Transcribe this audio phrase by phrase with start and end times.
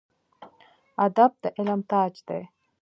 [1.05, 2.41] ادب د علم تاج دی